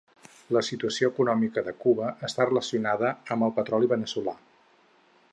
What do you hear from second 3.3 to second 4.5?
amb el petroli veneçolà.